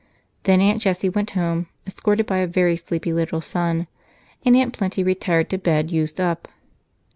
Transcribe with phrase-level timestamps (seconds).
[0.45, 3.85] Then Aunt Jessie went home, escorted by a very sleepy little son,
[4.43, 6.47] and Aunt Plenty retired to bed, used up.